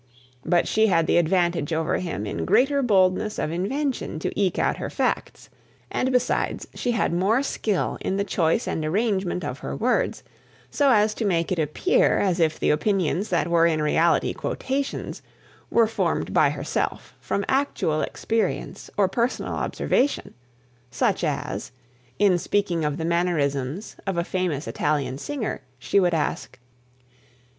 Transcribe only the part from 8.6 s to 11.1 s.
and arrangement of her words, so